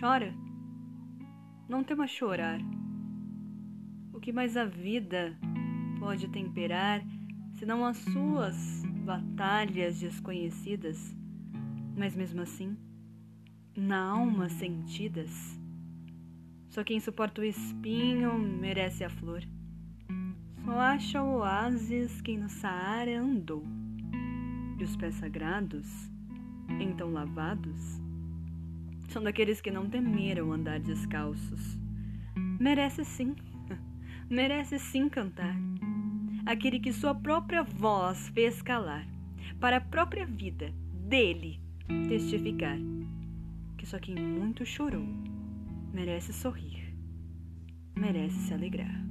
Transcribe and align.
Chora. 0.00 0.34
Não 1.68 1.84
tema 1.84 2.06
chorar. 2.06 2.58
O 4.14 4.18
que 4.18 4.32
mais 4.32 4.56
a 4.56 4.64
vida 4.64 5.36
pode 5.98 6.26
temperar 6.28 7.02
senão 7.52 7.84
as 7.84 7.98
suas 7.98 8.82
batalhas 9.04 10.00
desconhecidas, 10.00 11.14
mas 11.94 12.16
mesmo 12.16 12.40
assim, 12.40 12.78
na 13.76 14.02
alma 14.02 14.48
sentidas? 14.48 15.60
Só 16.70 16.82
quem 16.82 16.98
suporta 16.98 17.42
o 17.42 17.44
espinho 17.44 18.38
merece 18.38 19.04
a 19.04 19.10
flor. 19.10 19.42
Só 20.64 20.80
acha 20.80 21.22
o 21.22 21.40
oásis 21.40 22.22
quem 22.22 22.38
no 22.38 22.48
Saara 22.48 23.20
andou. 23.20 23.62
E 24.78 24.82
os 24.82 24.96
pés 24.96 25.16
sagrados, 25.16 26.10
então 26.80 27.12
lavados, 27.12 28.00
são 29.10 29.22
daqueles 29.22 29.60
que 29.60 29.70
não 29.70 29.88
temeram 29.88 30.52
andar 30.52 30.78
descalços. 30.78 31.76
Merece 32.60 33.04
sim, 33.04 33.34
merece 34.30 34.78
sim 34.78 35.08
cantar. 35.08 35.56
Aquele 36.46 36.78
que 36.78 36.92
sua 36.92 37.14
própria 37.14 37.62
voz 37.62 38.28
fez 38.30 38.62
calar, 38.62 39.06
para 39.58 39.76
a 39.78 39.80
própria 39.80 40.24
vida 40.24 40.72
dele 40.94 41.60
testificar 42.08 42.78
que 43.76 43.86
só 43.86 43.98
quem 43.98 44.14
muito 44.14 44.64
chorou 44.64 45.06
merece 45.92 46.32
sorrir, 46.32 46.94
merece 47.96 48.36
se 48.36 48.54
alegrar. 48.54 49.04